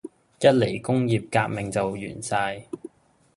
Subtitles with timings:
[0.39, 2.65] 一嚟工業革命就完晒